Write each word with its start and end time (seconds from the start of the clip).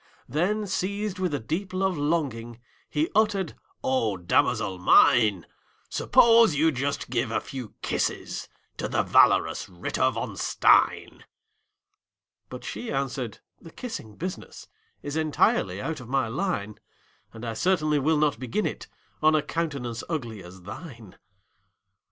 Then, 0.27 0.65
seized 0.65 1.19
with 1.19 1.31
a 1.31 1.39
deep 1.39 1.71
love 1.73 1.95
longing, 1.95 2.59
He 2.89 3.11
uttered, 3.13 3.53
"O 3.83 4.17
damosel 4.17 4.79
mine, 4.79 5.45
Suppose 5.89 6.55
you 6.55 6.71
just 6.71 7.11
give 7.11 7.29
a 7.29 7.39
few 7.39 7.75
kisses 7.83 8.49
To 8.77 8.87
the 8.87 9.03
valorous 9.03 9.69
Ritter 9.69 10.09
von 10.09 10.35
Stein!" 10.37 11.23
But 12.49 12.63
she 12.63 12.91
answered, 12.91 13.41
"The 13.61 13.69
kissing 13.69 14.15
business 14.15 14.67
Is 15.03 15.15
entirely 15.15 15.79
out 15.79 15.99
of 15.99 16.09
my 16.09 16.27
line; 16.27 16.79
And 17.31 17.45
I 17.45 17.53
certainly 17.53 17.99
will 17.99 18.17
not 18.17 18.39
begin 18.39 18.65
it 18.65 18.87
On 19.21 19.35
a 19.35 19.43
countenance 19.43 20.03
ugly 20.09 20.41
as 20.41 20.63
thine!" 20.63 21.17